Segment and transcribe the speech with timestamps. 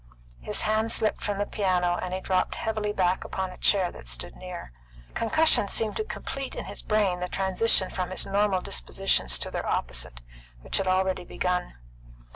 [0.39, 4.07] His hand slipped from the piano, and he dropped heavily back upon a chair that
[4.07, 4.71] stood near.
[5.09, 9.51] The concussion seemed to complete in his brain the transition from his normal dispositions to
[9.51, 10.21] their opposite,
[10.63, 11.75] which had already begun.